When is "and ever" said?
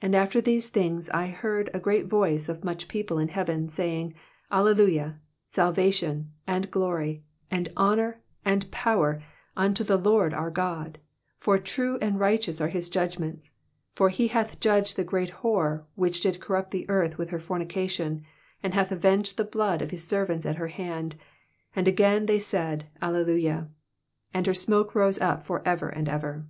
25.90-26.46